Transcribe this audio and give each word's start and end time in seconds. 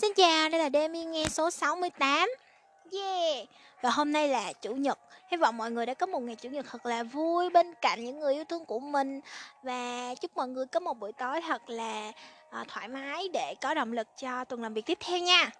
Xin 0.00 0.12
chào, 0.16 0.48
đây 0.48 0.60
là 0.60 0.70
Demi 0.72 1.04
nghe 1.04 1.24
số 1.28 1.50
68 1.50 2.28
Yeah. 2.92 3.48
Và 3.82 3.90
hôm 3.90 4.12
nay 4.12 4.28
là 4.28 4.52
Chủ 4.52 4.74
nhật. 4.74 4.98
Hy 5.30 5.36
vọng 5.36 5.56
mọi 5.56 5.70
người 5.70 5.86
đã 5.86 5.94
có 5.94 6.06
một 6.06 6.20
ngày 6.20 6.36
Chủ 6.36 6.48
nhật 6.48 6.66
thật 6.70 6.86
là 6.86 7.02
vui 7.02 7.50
bên 7.50 7.74
cạnh 7.80 8.04
những 8.04 8.20
người 8.20 8.34
yêu 8.34 8.44
thương 8.44 8.64
của 8.64 8.78
mình. 8.78 9.20
Và 9.62 10.14
chúc 10.20 10.36
mọi 10.36 10.48
người 10.48 10.66
có 10.66 10.80
một 10.80 10.98
buổi 10.98 11.12
tối 11.12 11.40
thật 11.40 11.70
là 11.70 12.12
à, 12.50 12.64
thoải 12.68 12.88
mái 12.88 13.28
để 13.32 13.54
có 13.60 13.74
động 13.74 13.92
lực 13.92 14.08
cho 14.16 14.44
tuần 14.44 14.62
làm 14.62 14.74
việc 14.74 14.86
tiếp 14.86 14.98
theo 15.00 15.18
nha. 15.18 15.50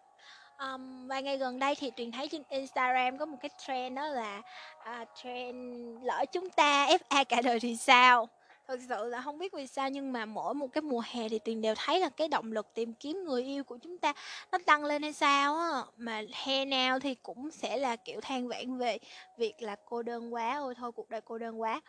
Um, 0.59 1.09
Vài 1.09 1.23
ngày 1.23 1.39
gần 1.39 1.59
đây 1.59 1.75
thì 1.75 1.91
Tuyền 1.91 2.13
thấy 2.13 2.29
trên 2.29 2.43
Instagram 2.49 3.19
có 3.19 3.27
một 3.27 3.39
cái 3.43 3.51
trend 3.67 3.97
đó 3.97 4.07
là 4.07 4.43
uh, 4.79 5.09
trend 5.23 5.57
lỡ 6.03 6.25
chúng 6.33 6.51
ta 6.51 6.87
FA 6.87 7.25
cả 7.25 7.43
đời 7.43 7.61
thì 7.61 7.77
sao? 7.77 8.29
Thực 8.69 8.81
sự 8.89 9.09
là 9.09 9.21
không 9.21 9.39
biết 9.39 9.53
vì 9.53 9.67
sao 9.67 9.91
nhưng 9.91 10.13
mà 10.13 10.27
mỗi 10.27 10.55
một 10.55 10.67
cái 10.73 10.83
mùa 10.83 11.03
hè 11.07 11.29
thì 11.29 11.39
tuyền 11.39 11.61
đều 11.61 11.75
thấy 11.77 12.01
là 12.01 12.09
cái 12.09 12.29
động 12.29 12.53
lực 12.53 12.67
tìm 12.75 12.93
kiếm 12.95 13.25
người 13.25 13.45
yêu 13.45 13.65
của 13.65 13.79
chúng 13.79 13.99
ta 13.99 14.13
nó 14.53 14.59
tăng 14.67 14.85
lên 14.85 15.03
hay 15.03 15.13
sao 15.13 15.57
á. 15.57 15.83
Mà 15.97 16.23
hè 16.33 16.65
nào 16.65 17.01
thì 17.01 17.15
cũng 17.15 17.51
sẽ 17.51 17.77
là 17.77 17.97
kiểu 17.97 18.21
than 18.21 18.49
vãn 18.49 18.79
về 18.79 18.99
việc 19.39 19.55
là 19.59 19.77
cô 19.85 20.03
đơn 20.03 20.35
quá 20.35 20.59
ôi 20.59 20.75
thôi 20.75 20.93
cuộc 20.93 21.09
đời 21.11 21.21
cô 21.21 21.39
đơn 21.39 21.61
quá. 21.61 21.81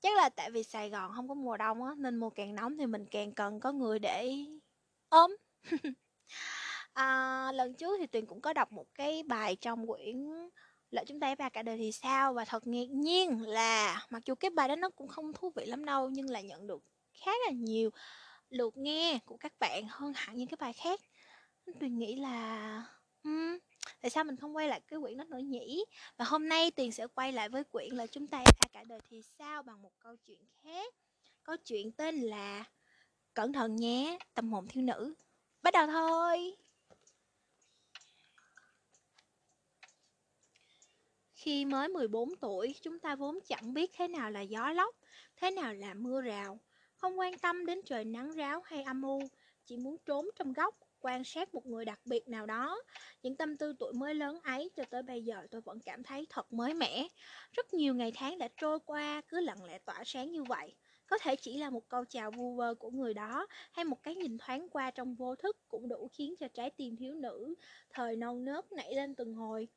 Chắc 0.00 0.16
là 0.16 0.28
tại 0.28 0.50
vì 0.50 0.62
sài 0.62 0.90
gòn 0.90 1.12
không 1.14 1.28
có 1.28 1.34
mùa 1.34 1.56
đông 1.56 1.84
á 1.84 1.94
nên 1.98 2.16
mùa 2.16 2.30
càng 2.30 2.54
nóng 2.54 2.76
thì 2.78 2.86
mình 2.86 3.06
càng 3.10 3.32
cần 3.32 3.60
có 3.60 3.72
người 3.72 3.98
để 3.98 4.34
ôm. 5.08 5.36
À, 6.92 7.52
lần 7.52 7.74
trước 7.74 7.96
thì 7.98 8.06
tuyền 8.06 8.26
cũng 8.26 8.40
có 8.40 8.52
đọc 8.52 8.72
một 8.72 8.86
cái 8.94 9.22
bài 9.22 9.56
trong 9.56 9.86
quyển 9.86 10.26
lỡ 10.90 11.04
chúng 11.06 11.20
ta 11.20 11.34
ba 11.34 11.48
cả 11.48 11.62
đời 11.62 11.76
thì 11.78 11.92
sao? 11.92 12.34
Và 12.34 12.44
thật 12.44 12.66
ngạc 12.66 12.90
nhiên 12.90 13.42
là 13.42 14.06
mặc 14.10 14.22
dù 14.26 14.34
cái 14.34 14.50
bài 14.50 14.68
đó 14.68 14.76
nó 14.76 14.90
cũng 14.90 15.08
không 15.08 15.32
thú 15.32 15.52
vị 15.56 15.66
lắm 15.66 15.84
đâu 15.84 16.08
nhưng 16.08 16.30
là 16.30 16.40
nhận 16.40 16.66
được 16.66 16.82
khá 17.12 17.30
là 17.46 17.52
nhiều 17.52 17.90
lượt 18.50 18.76
nghe 18.76 19.18
của 19.24 19.36
các 19.36 19.52
bạn 19.58 19.84
hơn 19.88 20.12
hẳn 20.16 20.36
những 20.36 20.48
cái 20.48 20.56
bài 20.60 20.72
khác. 20.72 21.00
Tuyền 21.80 21.98
nghĩ 21.98 22.16
là 22.16 22.82
um, 23.24 23.58
tại 24.00 24.10
sao 24.10 24.24
mình 24.24 24.36
không 24.36 24.56
quay 24.56 24.68
lại 24.68 24.80
cái 24.88 24.98
quyển 25.00 25.16
đó 25.16 25.24
nữa 25.24 25.38
nhỉ? 25.38 25.84
Và 26.16 26.24
hôm 26.24 26.48
nay 26.48 26.70
tuyền 26.70 26.92
sẽ 26.92 27.06
quay 27.06 27.32
lại 27.32 27.48
với 27.48 27.64
quyển 27.64 27.90
là 27.90 28.06
chúng 28.06 28.26
ta 28.26 28.38
ba 28.38 28.68
cả 28.72 28.84
đời 28.84 29.00
thì 29.10 29.22
sao? 29.38 29.62
Bằng 29.62 29.82
một 29.82 29.92
câu 29.98 30.16
chuyện 30.16 30.40
khác. 30.62 30.94
Có 31.42 31.56
chuyện 31.64 31.92
tên 31.92 32.20
là 32.20 32.64
cẩn 33.34 33.52
thận 33.52 33.76
nhé 33.76 34.18
tâm 34.34 34.52
hồn 34.52 34.66
thiếu 34.68 34.84
nữ. 34.84 35.14
Bắt 35.62 35.72
đầu 35.72 35.86
thôi! 35.86 36.56
Khi 41.48 41.64
mới 41.64 41.88
14 41.88 42.36
tuổi, 42.36 42.74
chúng 42.82 42.98
ta 42.98 43.16
vốn 43.16 43.38
chẳng 43.46 43.74
biết 43.74 43.90
thế 43.94 44.08
nào 44.08 44.30
là 44.30 44.40
gió 44.40 44.72
lốc, 44.72 44.94
thế 45.36 45.50
nào 45.50 45.74
là 45.74 45.94
mưa 45.94 46.20
rào. 46.20 46.60
Không 46.94 47.18
quan 47.18 47.38
tâm 47.38 47.66
đến 47.66 47.80
trời 47.84 48.04
nắng 48.04 48.30
ráo 48.30 48.62
hay 48.64 48.82
âm 48.82 49.02
u, 49.02 49.20
chỉ 49.66 49.76
muốn 49.76 49.96
trốn 50.06 50.28
trong 50.36 50.52
góc, 50.52 50.74
quan 51.00 51.24
sát 51.24 51.54
một 51.54 51.66
người 51.66 51.84
đặc 51.84 52.00
biệt 52.04 52.28
nào 52.28 52.46
đó. 52.46 52.82
Những 53.22 53.36
tâm 53.36 53.56
tư 53.56 53.74
tuổi 53.78 53.92
mới 53.92 54.14
lớn 54.14 54.40
ấy 54.42 54.70
cho 54.76 54.84
tới 54.90 55.02
bây 55.02 55.22
giờ 55.24 55.46
tôi 55.50 55.60
vẫn 55.60 55.78
cảm 55.80 56.02
thấy 56.02 56.26
thật 56.30 56.52
mới 56.52 56.74
mẻ. 56.74 57.08
Rất 57.52 57.74
nhiều 57.74 57.94
ngày 57.94 58.12
tháng 58.14 58.38
đã 58.38 58.48
trôi 58.56 58.78
qua 58.80 59.22
cứ 59.28 59.40
lặng 59.40 59.64
lẽ 59.64 59.78
tỏa 59.78 60.02
sáng 60.04 60.32
như 60.32 60.42
vậy. 60.42 60.74
Có 61.06 61.18
thể 61.18 61.36
chỉ 61.36 61.58
là 61.58 61.70
một 61.70 61.88
câu 61.88 62.04
chào 62.04 62.30
vu 62.30 62.54
vơ 62.54 62.74
của 62.74 62.90
người 62.90 63.14
đó 63.14 63.46
hay 63.72 63.84
một 63.84 64.02
cái 64.02 64.14
nhìn 64.14 64.38
thoáng 64.38 64.68
qua 64.68 64.90
trong 64.90 65.14
vô 65.14 65.36
thức 65.36 65.56
cũng 65.68 65.88
đủ 65.88 66.08
khiến 66.12 66.34
cho 66.40 66.48
trái 66.54 66.70
tim 66.70 66.96
thiếu 66.96 67.14
nữ 67.14 67.54
thời 67.90 68.16
non 68.16 68.44
nớt 68.44 68.72
nảy 68.72 68.94
lên 68.94 69.14
từng 69.14 69.34
hồi. 69.34 69.68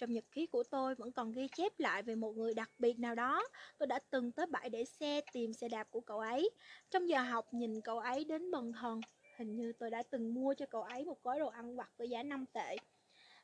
Trong 0.00 0.12
nhật 0.12 0.24
ký 0.32 0.46
của 0.46 0.62
tôi 0.62 0.94
vẫn 0.94 1.12
còn 1.12 1.32
ghi 1.32 1.48
chép 1.48 1.80
lại 1.80 2.02
về 2.02 2.14
một 2.14 2.36
người 2.36 2.54
đặc 2.54 2.70
biệt 2.78 2.98
nào 2.98 3.14
đó. 3.14 3.48
Tôi 3.78 3.86
đã 3.86 3.98
từng 4.10 4.32
tới 4.32 4.46
bãi 4.46 4.70
để 4.70 4.84
xe 4.84 5.20
tìm 5.32 5.52
xe 5.52 5.68
đạp 5.68 5.90
của 5.90 6.00
cậu 6.00 6.18
ấy. 6.18 6.50
Trong 6.90 7.08
giờ 7.08 7.22
học 7.22 7.54
nhìn 7.54 7.80
cậu 7.80 7.98
ấy 7.98 8.24
đến 8.24 8.50
bần 8.50 8.72
thần. 8.72 9.00
Hình 9.38 9.56
như 9.56 9.72
tôi 9.72 9.90
đã 9.90 10.02
từng 10.02 10.34
mua 10.34 10.54
cho 10.54 10.66
cậu 10.66 10.82
ấy 10.82 11.04
một 11.04 11.22
gói 11.22 11.38
đồ 11.38 11.46
ăn 11.46 11.76
vặt 11.76 11.90
với 11.96 12.10
giá 12.10 12.22
5 12.22 12.44
tệ. 12.52 12.76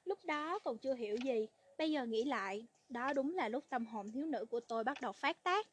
Lúc 0.05 0.25
đó 0.25 0.59
còn 0.59 0.79
chưa 0.79 0.95
hiểu 0.95 1.17
gì. 1.25 1.47
Bây 1.79 1.91
giờ 1.91 2.07
nghĩ 2.07 2.25
lại, 2.25 2.67
đó 2.89 3.13
đúng 3.13 3.35
là 3.35 3.49
lúc 3.49 3.65
tâm 3.69 3.87
hồn 3.87 4.11
thiếu 4.13 4.27
nữ 4.27 4.45
của 4.51 4.61
tôi 4.61 4.85
bắt 4.85 5.01
đầu 5.01 5.13
phát 5.13 5.43
tác. 5.43 5.67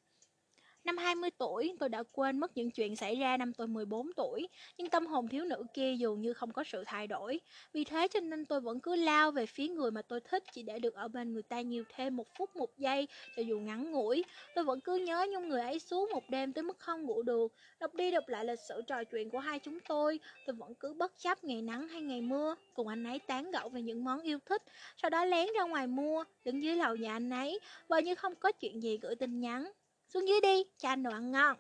Năm 0.84 0.98
20 0.98 1.30
tuổi, 1.38 1.76
tôi 1.80 1.90
đã 1.90 2.04
quên 2.12 2.40
mất 2.40 2.58
những 2.58 2.72
chuyện 2.72 2.96
xảy 2.96 3.16
ra 3.16 3.38
năm 3.38 3.54
tôi 3.54 3.68
14 3.68 4.14
tuổi, 4.14 4.48
nhưng 4.78 4.90
tâm 4.90 5.06
hồn 5.06 5.28
thiếu 5.28 5.46
nữ 5.46 5.64
kia 5.74 5.94
dường 5.94 6.22
như 6.22 6.34
không 6.34 6.52
có 6.52 6.64
sự 6.64 6.84
thay 6.86 7.08
đổi. 7.08 7.40
Vì 7.74 7.84
thế 7.84 8.08
cho 8.08 8.20
nên 8.20 8.46
tôi 8.46 8.62
vẫn 8.62 8.80
cứ 8.80 8.96
lao 8.96 9.32
về 9.32 9.46
phía 9.46 9.68
người 9.68 9.92
mà 9.92 10.02
tôi 10.02 10.20
thích 10.22 10.44
chỉ 10.52 10.64
để 10.64 10.80
được 10.80 10.94
ở 10.94 11.08
bên 11.08 11.34
người 11.34 11.44
ta 11.44 11.62
nhiều 11.62 11.84
thêm 11.96 12.16
một 12.18 12.28
phút 12.38 12.56
một 12.56 12.78
giây, 12.78 13.08
cho 13.36 13.42
dù 13.42 13.60
ngắn 13.60 13.92
ngủi. 13.92 14.24
Tôi 14.56 14.64
vẫn 14.64 14.80
cứ 14.82 14.96
nhớ 14.96 15.26
nhung 15.30 15.50
người 15.50 15.62
ấy 15.62 15.80
suốt 15.80 16.10
một 16.12 16.24
đêm 16.30 16.54
tới 16.54 16.64
mức 16.64 16.80
không 16.80 17.04
ngủ 17.04 17.22
được. 17.24 17.54
Đọc 17.80 17.94
đi 17.96 18.12
đọc 18.12 18.24
lại 18.28 18.46
lịch 18.46 18.60
sử 18.60 18.82
trò 18.88 19.04
chuyện 19.04 19.30
của 19.30 19.40
hai 19.40 19.60
chúng 19.60 19.80
tôi, 19.88 20.20
tôi 20.46 20.56
vẫn 20.56 20.76
cứ 20.76 20.94
bất 20.94 21.12
chấp 21.20 21.44
ngày 21.44 21.62
nắng 21.62 21.88
hay 21.88 22.02
ngày 22.02 22.22
mưa, 22.22 22.56
cùng 22.74 22.88
anh 22.88 23.04
ấy 23.04 23.20
tán 23.20 23.52
gẫu 23.52 23.70
về 23.70 23.82
những 23.82 24.04
món 24.04 24.22
yêu 24.22 24.40
thích, 24.46 24.62
sau 24.98 25.10
đó 25.10 25.26
lén 25.26 25.48
ra 25.58 25.64
ngoài 25.64 25.88
mua, 25.88 26.24
đứng 26.46 26.64
dưới 26.64 26.76
lầu 26.76 26.96
nhà 26.96 27.14
anh 27.14 27.30
ấy, 27.30 27.60
và 27.88 28.00
như 28.00 28.16
không 28.16 28.36
có 28.36 28.52
chuyện 28.52 28.84
gì 28.84 28.98
gửi 28.98 29.16
tin 29.16 29.40
nhắn. 29.40 29.72
Xuống 30.14 30.28
dưới 30.28 30.42
đi, 30.42 30.64
cho 30.78 30.90
anh 30.90 31.04
đồ 31.04 31.12
ăn 31.12 31.32
ngon. 31.32 31.58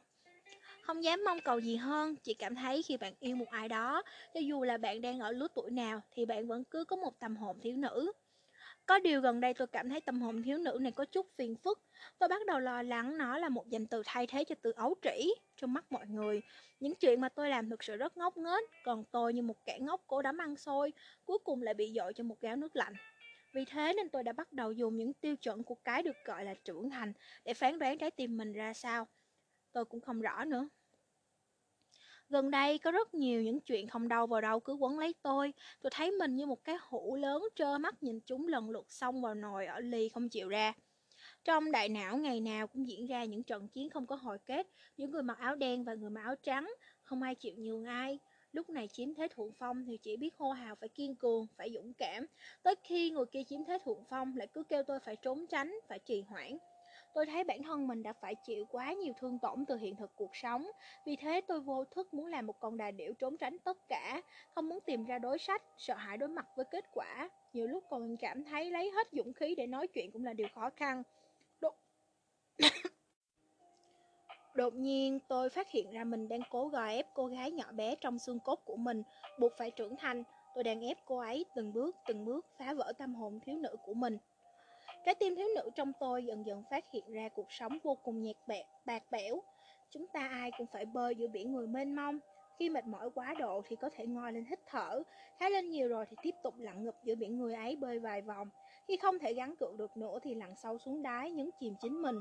Không 0.82 1.04
dám 1.04 1.24
mong 1.26 1.40
cầu 1.44 1.60
gì 1.60 1.76
hơn, 1.76 2.16
chỉ 2.16 2.34
cảm 2.34 2.56
thấy 2.56 2.84
khi 2.84 2.98
bạn 2.98 3.14
yêu 3.20 3.36
một 3.36 3.50
ai 3.50 3.68
đó, 3.68 4.04
cho 4.34 4.40
dù 4.40 4.64
là 4.64 4.78
bạn 4.78 5.02
đang 5.02 5.20
ở 5.20 5.32
lứa 5.32 5.48
tuổi 5.56 5.72
nào, 5.72 6.02
thì 6.12 6.26
bạn 6.26 6.48
vẫn 6.48 6.64
cứ 6.64 6.86
có 6.86 6.96
một 6.96 7.20
tâm 7.20 7.36
hồn 7.36 7.60
thiếu 7.62 7.78
nữ. 7.78 8.12
Có 8.86 9.00
điều 9.00 9.22
gần 9.22 9.40
đây 9.40 9.54
tôi 9.54 9.68
cảm 9.68 9.90
thấy 9.90 10.02
tâm 10.02 10.22
hồn 10.22 10.44
thiếu 10.44 10.58
nữ 10.58 10.78
này 10.82 10.92
có 10.92 11.06
chút 11.06 11.28
phiền 11.38 11.56
phức. 11.56 11.80
Tôi 12.20 12.30
bắt 12.30 12.46
đầu 12.48 12.60
lo 12.60 12.82
lắng 12.82 13.18
nó 13.18 13.38
là 13.38 13.50
một 13.50 13.70
danh 13.70 13.86
từ 13.86 14.02
thay 14.06 14.28
thế 14.28 14.44
cho 14.44 14.56
từ 14.62 14.72
ấu 14.72 14.96
trĩ 15.02 15.34
trong 15.58 15.74
mắt 15.74 15.92
mọi 15.92 16.08
người. 16.08 16.42
Những 16.80 16.96
chuyện 16.96 17.22
mà 17.22 17.30
tôi 17.30 17.50
làm 17.50 17.70
thực 17.70 17.84
sự 17.84 17.98
rất 17.98 18.18
ngốc 18.18 18.38
nghếch, 18.38 18.70
còn 18.84 19.04
tôi 19.12 19.34
như 19.34 19.42
một 19.42 19.66
kẻ 19.66 19.78
ngốc 19.82 20.02
cố 20.08 20.22
đắm 20.22 20.38
ăn 20.38 20.56
xôi, 20.56 20.94
cuối 21.26 21.38
cùng 21.44 21.62
lại 21.62 21.74
bị 21.74 21.94
dội 21.96 22.14
cho 22.14 22.24
một 22.24 22.42
gáo 22.42 22.56
nước 22.56 22.76
lạnh. 22.76 22.94
Vì 23.54 23.66
thế 23.66 23.94
nên 23.98 24.10
tôi 24.10 24.24
đã 24.24 24.34
bắt 24.34 24.52
đầu 24.52 24.72
dùng 24.72 24.98
những 24.98 25.14
tiêu 25.14 25.36
chuẩn 25.36 25.64
của 25.64 25.76
cái 25.76 26.04
được 26.04 26.16
gọi 26.26 26.46
là 26.46 26.54
trưởng 26.54 26.90
thành 26.90 27.14
để 27.46 27.54
phán 27.54 27.80
đoán 27.80 27.98
trái 27.98 28.12
tim 28.12 28.38
mình 28.38 28.54
ra 28.54 28.74
sao. 28.74 29.08
Tôi 29.72 29.86
cũng 29.86 30.02
không 30.02 30.22
rõ 30.22 30.46
nữa. 30.46 30.70
Gần 32.30 32.52
đây 32.52 32.78
có 32.78 32.92
rất 32.92 33.14
nhiều 33.14 33.42
những 33.42 33.60
chuyện 33.60 33.88
không 33.88 34.08
đâu 34.08 34.28
vào 34.28 34.42
đâu 34.42 34.60
cứ 34.60 34.74
quấn 34.74 35.00
lấy 35.00 35.16
tôi. 35.22 35.54
Tôi 35.82 35.90
thấy 35.94 36.12
mình 36.12 36.36
như 36.36 36.46
một 36.46 36.64
cái 36.64 36.76
hũ 36.82 37.16
lớn 37.16 37.44
trơ 37.56 37.78
mắt 37.78 38.04
nhìn 38.04 38.20
chúng 38.26 38.48
lần 38.48 38.70
lượt 38.70 38.92
xông 38.92 39.22
vào 39.22 39.36
nồi 39.36 39.66
ở 39.66 39.80
ly 39.80 40.10
không 40.10 40.30
chịu 40.30 40.50
ra. 40.50 40.74
Trong 41.44 41.72
đại 41.72 41.90
não 41.90 42.18
ngày 42.18 42.42
nào 42.42 42.68
cũng 42.68 42.88
diễn 42.88 43.06
ra 43.06 43.24
những 43.24 43.44
trận 43.44 43.68
chiến 43.68 43.90
không 43.90 44.08
có 44.08 44.16
hồi 44.16 44.38
kết, 44.46 44.68
những 44.98 45.12
người 45.12 45.24
mặc 45.24 45.38
áo 45.38 45.56
đen 45.56 45.84
và 45.84 45.94
người 45.94 46.10
mặc 46.10 46.22
áo 46.24 46.36
trắng, 46.44 46.74
không 47.04 47.22
ai 47.22 47.36
chịu 47.36 47.54
nhường 47.58 47.86
ai. 47.86 48.20
Lúc 48.54 48.70
này 48.70 48.88
chiếm 48.88 49.14
thế 49.14 49.28
thượng 49.36 49.52
phong 49.52 49.86
thì 49.86 49.98
chỉ 49.98 50.18
biết 50.18 50.38
hô 50.38 50.52
hào 50.52 50.76
phải 50.76 50.90
kiên 50.90 51.16
cường, 51.16 51.48
phải 51.58 51.72
dũng 51.74 51.94
cảm. 51.94 52.26
Tới 52.64 52.76
khi 52.84 53.12
người 53.12 53.26
kia 53.26 53.44
chiếm 53.44 53.64
thế 53.64 53.78
thượng 53.86 54.04
phong 54.10 54.38
lại 54.38 54.48
cứ 54.48 54.64
kêu 54.64 54.84
tôi 54.84 55.00
phải 55.00 55.16
trốn 55.16 55.46
tránh, 55.48 55.76
phải 55.88 56.00
trì 56.00 56.22
hoãn. 56.22 56.58
Tôi 57.14 57.26
thấy 57.26 57.44
bản 57.44 57.64
thân 57.64 57.88
mình 57.88 58.04
đã 58.04 58.14
phải 58.14 58.36
chịu 58.36 58.66
quá 58.72 58.94
nhiều 58.94 59.14
thương 59.20 59.40
tổn 59.40 59.66
từ 59.66 59.76
hiện 59.76 59.96
thực 59.96 60.12
cuộc 60.16 60.36
sống. 60.36 60.68
Vì 61.06 61.16
thế 61.16 61.42
tôi 61.48 61.60
vô 61.60 61.86
thức 61.86 62.14
muốn 62.14 62.26
làm 62.28 62.48
một 62.48 62.60
con 62.60 62.78
đà 62.78 62.92
điểu 62.92 63.14
trốn 63.14 63.38
tránh 63.38 63.58
tất 63.60 63.78
cả, 63.90 64.22
không 64.56 64.70
muốn 64.70 64.80
tìm 64.86 65.06
ra 65.06 65.20
đối 65.20 65.38
sách, 65.40 65.64
sợ 65.78 65.96
hãi 65.96 66.18
đối 66.18 66.30
mặt 66.30 66.46
với 66.56 66.66
kết 66.72 66.86
quả. 66.94 67.30
Nhiều 67.54 67.68
lúc 67.68 67.84
còn 67.90 68.18
cảm 68.18 68.44
thấy 68.44 68.72
lấy 68.72 68.92
hết 68.92 69.08
dũng 69.12 69.34
khí 69.34 69.56
để 69.56 69.68
nói 69.68 69.88
chuyện 69.88 70.12
cũng 70.12 70.26
là 70.26 70.34
điều 70.34 70.48
khó 70.56 70.70
khăn. 70.70 71.04
Đột... 71.62 71.76
Đột 74.56 74.74
nhiên 74.74 75.20
tôi 75.28 75.50
phát 75.50 75.72
hiện 75.72 75.92
ra 75.92 76.04
mình 76.04 76.28
đang 76.28 76.42
cố 76.50 76.68
gò 76.68 76.86
ép 76.86 77.08
cô 77.14 77.28
gái 77.28 77.52
nhỏ 77.52 77.72
bé 77.72 77.96
trong 77.96 78.20
xương 78.20 78.40
cốt 78.40 78.60
của 78.66 78.76
mình, 78.76 79.04
buộc 79.40 79.52
phải 79.58 79.72
trưởng 79.72 79.96
thành. 79.96 80.24
Tôi 80.56 80.64
đang 80.64 80.82
ép 80.82 80.98
cô 81.06 81.18
ấy 81.18 81.46
từng 81.56 81.74
bước 81.74 81.96
từng 82.08 82.26
bước 82.26 82.46
phá 82.58 82.74
vỡ 82.74 82.94
tâm 82.98 83.16
hồn 83.16 83.40
thiếu 83.46 83.58
nữ 83.58 83.76
của 83.86 83.94
mình. 83.94 84.18
Trái 85.06 85.16
tim 85.16 85.36
thiếu 85.36 85.48
nữ 85.56 85.70
trong 85.76 85.92
tôi 86.00 86.26
dần 86.26 86.46
dần 86.46 86.64
phát 86.70 86.86
hiện 86.94 87.04
ra 87.08 87.30
cuộc 87.30 87.52
sống 87.52 87.78
vô 87.84 87.96
cùng 88.04 88.22
nhạt 88.22 88.36
bẹt, 88.48 88.66
bạc 88.86 89.04
bẽo. 89.12 89.42
Chúng 89.90 90.08
ta 90.08 90.28
ai 90.28 90.52
cũng 90.58 90.68
phải 90.68 90.86
bơi 90.86 91.16
giữa 91.16 91.28
biển 91.28 91.54
người 91.54 91.68
mênh 91.68 91.96
mông. 91.96 92.20
Khi 92.60 92.70
mệt 92.70 92.86
mỏi 92.86 93.10
quá 93.16 93.34
độ 93.40 93.62
thì 93.68 93.76
có 93.76 93.90
thể 93.90 94.06
ngoi 94.08 94.34
lên 94.34 94.46
hít 94.46 94.60
thở, 94.68 95.04
khá 95.40 95.50
lên 95.50 95.70
nhiều 95.70 95.88
rồi 95.88 96.06
thì 96.10 96.16
tiếp 96.22 96.36
tục 96.44 96.54
lặn 96.58 96.84
ngập 96.84 96.96
giữa 97.04 97.16
biển 97.16 97.38
người 97.38 97.54
ấy 97.54 97.76
bơi 97.76 98.00
vài 98.00 98.22
vòng. 98.22 98.50
Khi 98.88 98.98
không 98.98 99.20
thể 99.20 99.34
gắn 99.34 99.56
cự 99.56 99.68
được 99.78 99.98
nữa 99.98 100.20
thì 100.24 100.36
lặn 100.36 100.56
sâu 100.56 100.78
xuống 100.78 101.02
đáy 101.02 101.32
nhấn 101.32 101.50
chìm 101.60 101.76
chính 101.82 102.02
mình. 102.02 102.16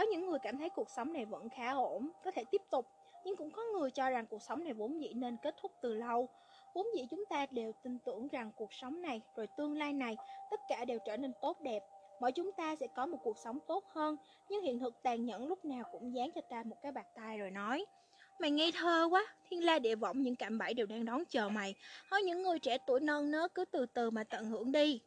Có 0.00 0.06
những 0.06 0.26
người 0.26 0.38
cảm 0.38 0.58
thấy 0.58 0.68
cuộc 0.68 0.90
sống 0.90 1.12
này 1.12 1.24
vẫn 1.24 1.48
khá 1.48 1.72
ổn, 1.72 2.10
có 2.24 2.30
thể 2.30 2.44
tiếp 2.50 2.62
tục, 2.70 2.86
nhưng 3.24 3.36
cũng 3.36 3.50
có 3.50 3.62
người 3.72 3.90
cho 3.90 4.10
rằng 4.10 4.26
cuộc 4.26 4.42
sống 4.42 4.64
này 4.64 4.72
vốn 4.72 5.00
dĩ 5.00 5.12
nên 5.14 5.36
kết 5.42 5.54
thúc 5.62 5.72
từ 5.82 5.94
lâu. 5.94 6.28
Vốn 6.74 6.86
dĩ 6.96 7.06
chúng 7.10 7.24
ta 7.30 7.46
đều 7.50 7.72
tin 7.82 7.98
tưởng 7.98 8.28
rằng 8.28 8.50
cuộc 8.56 8.72
sống 8.72 9.02
này, 9.02 9.20
rồi 9.36 9.46
tương 9.56 9.78
lai 9.78 9.92
này, 9.92 10.16
tất 10.50 10.60
cả 10.68 10.84
đều 10.84 10.98
trở 11.06 11.16
nên 11.16 11.32
tốt 11.42 11.60
đẹp. 11.60 11.82
Mỗi 12.20 12.32
chúng 12.32 12.52
ta 12.52 12.76
sẽ 12.76 12.86
có 12.96 13.06
một 13.06 13.18
cuộc 13.22 13.38
sống 13.38 13.58
tốt 13.68 13.84
hơn, 13.88 14.16
nhưng 14.48 14.62
hiện 14.62 14.78
thực 14.78 15.02
tàn 15.02 15.24
nhẫn 15.24 15.46
lúc 15.46 15.64
nào 15.64 15.84
cũng 15.92 16.14
dán 16.14 16.30
cho 16.34 16.40
ta 16.50 16.62
một 16.62 16.76
cái 16.82 16.92
bạc 16.92 17.06
tay 17.16 17.38
rồi 17.38 17.50
nói. 17.50 17.84
Mày 18.38 18.50
ngây 18.50 18.72
thơ 18.72 19.08
quá, 19.10 19.26
thiên 19.50 19.64
la 19.64 19.78
địa 19.78 19.94
võng 19.94 20.22
những 20.22 20.36
cạm 20.36 20.58
bẫy 20.58 20.74
đều 20.74 20.86
đang 20.86 21.04
đón 21.04 21.24
chờ 21.28 21.48
mày. 21.48 21.74
Hỏi 22.10 22.22
những 22.22 22.42
người 22.42 22.58
trẻ 22.58 22.78
tuổi 22.86 23.00
non 23.00 23.30
nớt 23.30 23.54
cứ 23.54 23.64
từ 23.64 23.86
từ 23.86 24.10
mà 24.10 24.24
tận 24.24 24.44
hưởng 24.44 24.72
đi. 24.72 25.00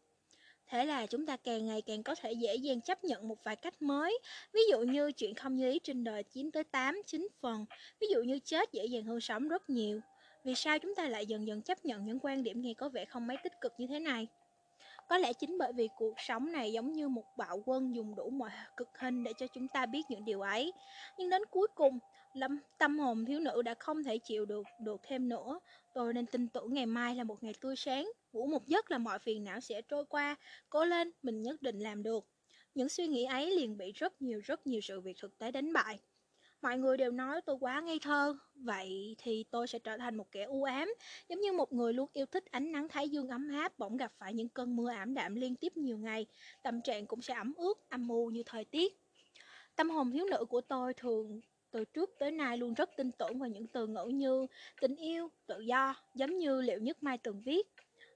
Thế 0.68 0.86
là 0.86 1.06
chúng 1.06 1.26
ta 1.26 1.38
càng 1.38 1.66
ngày 1.66 1.82
càng 1.82 2.04
có 2.04 2.16
thể 2.16 2.34
dễ 2.34 2.56
dàng 2.56 2.82
chấp 2.82 3.04
nhận 3.04 3.28
một 3.28 3.44
vài 3.44 3.56
cách 3.56 3.82
mới. 3.82 4.20
Ví 4.54 4.62
dụ 4.72 4.80
như 4.80 5.12
chuyện 5.12 5.36
không 5.36 5.56
như 5.56 5.72
ý 5.72 5.80
trên 5.80 6.04
đời 6.04 6.24
chiếm 6.30 6.52
tới 6.52 6.64
8, 6.64 7.02
9 7.06 7.28
phần. 7.42 7.66
Ví 8.02 8.08
dụ 8.12 8.22
như 8.22 8.40
chết 8.40 8.72
dễ 8.72 8.86
dàng 8.86 9.04
hơn 9.04 9.20
sống 9.20 9.48
rất 9.48 9.70
nhiều. 9.70 10.02
Vì 10.44 10.56
sao 10.56 10.80
chúng 10.80 10.96
ta 10.96 11.10
lại 11.10 11.26
dần 11.26 11.48
dần 11.48 11.62
chấp 11.62 11.86
nhận 11.86 12.06
những 12.06 12.20
quan 12.22 12.44
điểm 12.44 12.62
nghe 12.62 12.74
có 12.74 12.90
vẻ 12.90 13.06
không 13.06 13.28
mấy 13.28 13.38
tích 13.44 13.54
cực 13.62 13.74
như 13.78 13.88
thế 13.88 14.00
này? 14.00 14.28
Có 15.08 15.18
lẽ 15.18 15.34
chính 15.34 15.58
bởi 15.58 15.74
vì 15.74 15.90
cuộc 15.96 16.14
sống 16.18 16.52
này 16.52 16.72
giống 16.72 16.94
như 16.94 17.10
một 17.10 17.26
bạo 17.38 17.64
quân 17.66 17.96
dùng 17.96 18.16
đủ 18.16 18.30
mọi 18.30 18.50
cực 18.78 18.98
hình 19.00 19.24
để 19.24 19.34
cho 19.38 19.48
chúng 19.48 19.68
ta 19.68 19.86
biết 19.86 20.02
những 20.10 20.26
điều 20.26 20.42
ấy. 20.42 20.74
Nhưng 21.18 21.30
đến 21.30 21.42
cuối 21.52 21.68
cùng, 21.76 22.00
lâm 22.34 22.58
tâm 22.78 23.00
hồn 23.00 23.26
thiếu 23.26 23.40
nữ 23.40 23.62
đã 23.62 23.74
không 23.80 24.04
thể 24.04 24.18
chịu 24.18 24.46
được 24.46 24.64
được 24.80 25.02
thêm 25.04 25.30
nữa. 25.30 25.60
Tôi 25.94 26.14
nên 26.14 26.26
tin 26.26 26.48
tưởng 26.48 26.74
ngày 26.74 26.86
mai 26.86 27.16
là 27.16 27.24
một 27.24 27.44
ngày 27.44 27.54
tươi 27.62 27.76
sáng, 27.76 28.12
ngủ 28.34 28.48
một 28.48 28.68
giấc 28.68 28.92
là 28.92 28.98
mọi 28.98 29.20
phiền 29.20 29.44
não 29.44 29.60
sẽ 29.60 29.82
trôi 29.82 30.06
qua. 30.06 30.36
Cố 30.70 30.86
lên, 30.86 31.12
mình 31.24 31.42
nhất 31.42 31.62
định 31.62 31.80
làm 31.80 32.04
được. 32.04 32.26
Những 32.76 32.90
suy 32.90 33.08
nghĩ 33.08 33.24
ấy 33.26 33.52
liền 33.52 33.78
bị 33.78 33.92
rất 33.92 34.22
nhiều 34.22 34.42
rất 34.44 34.68
nhiều 34.68 34.82
sự 34.82 35.02
việc 35.02 35.18
thực 35.22 35.38
tế 35.38 35.52
đánh 35.52 35.74
bại. 35.74 36.00
Mọi 36.64 36.78
người 36.78 36.98
đều 36.98 37.12
nói 37.12 37.42
tôi 37.46 37.58
quá 37.60 37.82
ngây 37.82 38.00
thơ, 38.00 38.36
vậy 38.56 39.16
thì 39.18 39.46
tôi 39.52 39.68
sẽ 39.68 39.80
trở 39.80 39.98
thành 39.98 40.16
một 40.16 40.32
kẻ 40.32 40.44
u 40.44 40.64
ám, 40.64 40.94
giống 41.30 41.40
như 41.40 41.54
một 41.54 41.74
người 41.74 41.94
luôn 41.94 42.10
yêu 42.14 42.26
thích 42.26 42.46
ánh 42.52 42.72
nắng 42.72 42.88
thái 42.90 43.10
dương 43.10 43.28
ấm 43.28 43.50
áp 43.54 43.80
bỗng 43.80 43.98
gặp 43.98 44.14
phải 44.18 44.34
những 44.34 44.50
cơn 44.50 44.76
mưa 44.76 44.90
ảm 44.90 45.14
đạm 45.14 45.36
liên 45.36 45.56
tiếp 45.56 45.78
nhiều 45.78 45.98
ngày, 45.98 46.26
tâm 46.62 46.82
trạng 46.82 47.06
cũng 47.06 47.22
sẽ 47.22 47.34
ẩm 47.34 47.54
ướt, 47.58 47.90
âm 47.90 48.10
u 48.10 48.30
như 48.30 48.44
thời 48.46 48.66
tiết. 48.66 48.94
Tâm 49.76 49.90
hồn 49.90 50.12
thiếu 50.12 50.26
nữ 50.26 50.46
của 50.50 50.62
tôi 50.62 50.94
thường 50.94 51.42
từ 51.72 51.86
trước 51.86 52.10
tới 52.20 52.32
nay 52.32 52.58
luôn 52.58 52.74
rất 52.74 52.90
tin 52.98 53.12
tưởng 53.12 53.40
vào 53.40 53.50
những 53.50 53.68
từ 53.68 53.88
ngữ 53.88 54.06
như 54.06 54.48
tình 54.82 54.96
yêu, 54.96 55.30
tự 55.46 55.60
do, 55.60 55.96
giống 56.16 56.38
như 56.38 56.62
Liệu 56.62 56.80
Nhất 56.80 57.04
Mai 57.04 57.18
từng 57.18 57.42
viết. 57.42 57.68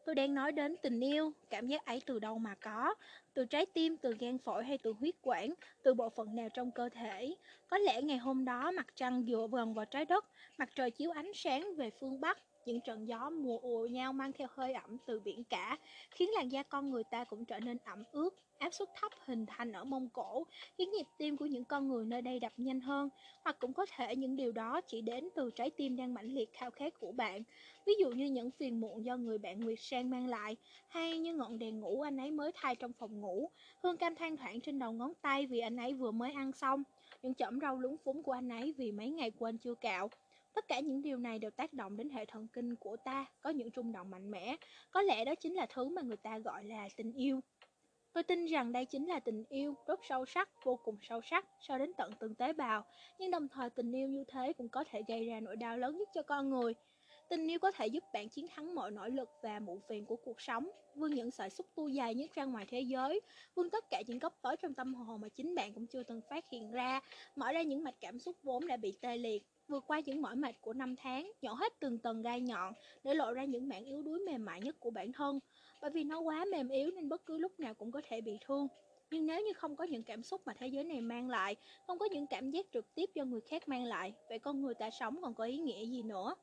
Tôi 0.08 0.16
đang 0.16 0.34
nói 0.34 0.52
đến 0.52 0.76
tình 0.82 1.00
yêu, 1.00 1.34
cảm 1.50 1.68
giác 1.68 1.86
ấy 1.86 2.02
từ 2.06 2.20
đâu 2.20 2.38
mà 2.40 2.56
có, 2.56 2.96
từ 3.34 3.46
trái 3.46 3.66
tim, 3.66 3.98
từ 3.98 4.16
gan 4.20 4.38
phổi 4.38 4.66
hay 4.66 4.78
từ 4.78 4.94
huyết 5.00 5.16
quản, 5.22 5.54
từ 5.84 5.94
bộ 5.94 6.10
phận 6.10 6.36
nào 6.36 6.50
trong 6.54 6.72
cơ 6.72 6.90
thể. 6.90 7.36
Có 7.68 7.78
lẽ 7.78 8.02
ngày 8.02 8.18
hôm 8.18 8.46
đó 8.46 8.72
mặt 8.72 8.88
trăng 8.96 9.24
dựa 9.28 9.48
gần 9.52 9.74
vào 9.74 9.86
trái 9.86 10.06
đất, 10.06 10.26
mặt 10.58 10.70
trời 10.76 10.92
chiếu 10.92 11.12
ánh 11.12 11.32
sáng 11.34 11.76
về 11.76 11.90
phương 12.00 12.22
Bắc, 12.22 12.38
những 12.68 12.82
trận 12.82 13.08
gió 13.08 13.30
mùa 13.30 13.58
ùa 13.58 13.86
nhau 13.86 14.14
mang 14.14 14.32
theo 14.34 14.48
hơi 14.52 14.74
ẩm 14.74 14.98
từ 15.06 15.20
biển 15.20 15.44
cả, 15.44 15.78
khiến 16.12 16.30
làn 16.36 16.52
da 16.52 16.64
con 16.64 16.90
người 16.90 17.04
ta 17.12 17.24
cũng 17.24 17.46
trở 17.46 17.60
nên 17.60 17.78
ẩm 17.86 18.04
ướt, 18.12 18.30
áp 18.60 18.74
suất 18.74 18.90
thấp 19.02 19.12
hình 19.26 19.46
thành 19.46 19.72
ở 19.72 19.84
mông 19.84 20.10
cổ, 20.10 20.44
khiến 20.78 20.90
nhịp 20.92 21.06
tim 21.18 21.38
của 21.38 21.46
những 21.46 21.66
con 21.66 21.88
người 21.88 22.06
nơi 22.06 22.22
đây 22.22 22.40
đập 22.40 22.54
nhanh 22.58 22.80
hơn, 22.80 23.10
hoặc 23.44 23.58
cũng 23.60 23.74
có 23.74 23.86
thể 23.96 24.16
những 24.16 24.36
điều 24.36 24.52
đó 24.52 24.82
chỉ 24.88 25.02
đến 25.02 25.30
từ 25.36 25.52
trái 25.56 25.70
tim 25.70 25.96
đang 25.96 26.14
mãnh 26.14 26.26
liệt 26.26 26.54
khao 26.54 26.72
khát 26.72 26.94
của 27.00 27.12
bạn. 27.12 27.44
Ví 27.86 27.94
dụ 28.00 28.10
như 28.12 28.26
những 28.26 28.52
phiền 28.52 28.80
muộn 28.80 29.06
do 29.06 29.18
người 29.18 29.38
bạn 29.38 29.60
Nguyệt 29.60 29.80
Sang 29.82 30.10
mang 30.10 30.28
lại, 30.28 30.56
hay 30.88 31.18
như 31.18 31.36
ngọn 31.36 31.60
đèn 31.60 31.80
ngủ 31.80 32.02
anh 32.02 32.18
ấy 32.18 32.32
mới 32.32 32.52
thay 32.56 32.76
trong 32.76 32.94
phòng 32.94 33.22
ngủ, 33.22 33.50
hương 33.84 33.98
cam 33.98 34.16
than 34.16 34.38
thoảng 34.38 34.62
trên 34.62 34.80
đầu 34.80 34.92
ngón 34.92 35.14
tay 35.22 35.46
vì 35.48 35.60
anh 35.60 35.78
ấy 35.78 35.94
vừa 35.94 36.12
mới 36.12 36.32
ăn 36.32 36.52
xong, 36.52 36.84
những 37.22 37.34
chẩm 37.34 37.60
rau 37.60 37.80
lúng 37.80 37.98
phúng 38.04 38.24
của 38.24 38.32
anh 38.32 38.50
ấy 38.50 38.74
vì 38.78 38.92
mấy 38.92 39.10
ngày 39.10 39.32
quên 39.32 39.58
chưa 39.58 39.76
cạo. 39.76 40.10
Tất 40.58 40.68
cả 40.68 40.80
những 40.80 41.02
điều 41.02 41.18
này 41.18 41.40
đều 41.40 41.52
tác 41.52 41.74
động 41.74 41.98
đến 41.98 42.10
hệ 42.10 42.26
thần 42.26 42.48
kinh 42.48 42.76
của 42.76 42.98
ta, 42.98 43.26
có 43.42 43.50
những 43.50 43.70
rung 43.76 43.92
động 43.92 44.10
mạnh 44.10 44.32
mẽ. 44.32 44.56
Có 44.92 45.02
lẽ 45.02 45.26
đó 45.26 45.36
chính 45.36 45.54
là 45.54 45.66
thứ 45.66 45.86
mà 45.90 46.02
người 46.02 46.18
ta 46.18 46.40
gọi 46.40 46.64
là 46.64 46.90
tình 46.96 47.14
yêu. 47.14 47.40
Tôi 48.14 48.24
tin 48.24 48.46
rằng 48.46 48.72
đây 48.72 48.86
chính 48.86 49.08
là 49.08 49.20
tình 49.20 49.44
yêu 49.50 49.76
rất 49.88 50.00
sâu 50.04 50.26
sắc, 50.26 50.50
vô 50.64 50.80
cùng 50.84 50.98
sâu 51.02 51.22
sắc, 51.22 51.46
sâu 51.60 51.78
đến 51.78 51.92
tận 51.98 52.12
từng 52.20 52.36
tế 52.36 52.54
bào. 52.54 52.86
Nhưng 53.20 53.32
đồng 53.32 53.48
thời 53.48 53.70
tình 53.70 53.92
yêu 53.92 54.08
như 54.08 54.24
thế 54.28 54.54
cũng 54.54 54.70
có 54.70 54.84
thể 54.84 55.02
gây 55.08 55.26
ra 55.26 55.40
nỗi 55.40 55.56
đau 55.56 55.78
lớn 55.78 55.98
nhất 55.98 56.10
cho 56.14 56.22
con 56.22 56.50
người. 56.50 56.74
Tình 57.30 57.48
yêu 57.48 57.60
có 57.60 57.72
thể 57.72 57.88
giúp 57.88 58.04
bạn 58.14 58.30
chiến 58.30 58.48
thắng 58.48 58.76
mọi 58.76 58.92
nỗ 58.92 59.08
lực 59.08 59.30
và 59.42 59.60
muộn 59.60 59.80
phiền 59.90 60.06
của 60.06 60.16
cuộc 60.16 60.42
sống, 60.42 60.70
vươn 60.96 61.14
những 61.14 61.32
sợi 61.32 61.50
xúc 61.50 61.66
tu 61.76 61.88
dài 61.88 62.16
nhất 62.16 62.30
ra 62.36 62.46
ngoài 62.46 62.66
thế 62.70 62.82
giới, 62.82 63.22
vươn 63.56 63.70
tất 63.70 63.90
cả 63.90 64.02
những 64.08 64.20
góc 64.20 64.40
tối 64.42 64.56
trong 64.62 64.74
tâm 64.74 64.94
hồn 64.94 65.22
mà 65.22 65.30
chính 65.30 65.56
bạn 65.56 65.74
cũng 65.74 65.88
chưa 65.88 66.04
từng 66.04 66.22
phát 66.30 66.46
hiện 66.52 66.72
ra, 66.72 67.02
mở 67.36 67.52
ra 67.52 67.62
những 67.62 67.84
mạch 67.84 67.96
cảm 68.02 68.20
xúc 68.20 68.36
vốn 68.44 68.68
đã 68.68 68.78
bị 68.78 68.98
tê 69.02 69.18
liệt, 69.18 69.44
vượt 69.68 69.84
qua 69.88 70.02
những 70.06 70.22
mỏi 70.22 70.36
mệt 70.36 70.56
của 70.62 70.74
năm 70.74 70.96
tháng, 70.96 71.32
nhổ 71.42 71.54
hết 71.54 71.74
từng 71.80 72.00
tầng 72.00 72.22
gai 72.22 72.42
nhọn 72.42 72.74
để 73.04 73.14
lộ 73.14 73.34
ra 73.34 73.44
những 73.44 73.68
mảng 73.68 73.86
yếu 73.86 74.02
đuối 74.02 74.20
mềm 74.20 74.46
mại 74.46 74.62
nhất 74.62 74.76
của 74.80 74.90
bản 74.90 75.12
thân. 75.12 75.40
Bởi 75.82 75.92
vì 75.92 76.04
nó 76.04 76.20
quá 76.20 76.46
mềm 76.52 76.70
yếu 76.70 76.92
nên 76.92 77.10
bất 77.10 77.26
cứ 77.26 77.38
lúc 77.38 77.60
nào 77.60 77.74
cũng 77.74 77.92
có 77.92 78.02
thể 78.08 78.22
bị 78.22 78.38
thương. 78.46 78.68
Nhưng 79.12 79.26
nếu 79.26 79.42
như 79.42 79.54
không 79.54 79.76
có 79.76 79.84
những 79.84 80.04
cảm 80.04 80.24
xúc 80.24 80.42
mà 80.46 80.54
thế 80.54 80.68
giới 80.68 80.84
này 80.84 81.02
mang 81.02 81.30
lại, 81.30 81.56
không 81.88 82.00
có 82.00 82.06
những 82.06 82.28
cảm 82.28 82.52
giác 82.52 82.66
trực 82.74 82.96
tiếp 82.96 83.10
do 83.14 83.26
người 83.26 83.42
khác 83.42 83.68
mang 83.68 83.84
lại, 83.84 84.14
vậy 84.30 84.40
con 84.40 84.62
người 84.62 84.74
ta 84.74 84.90
sống 84.90 85.22
còn 85.22 85.34
có 85.34 85.44
ý 85.44 85.58
nghĩa 85.58 85.86
gì 85.86 86.04
nữa? 86.04 86.36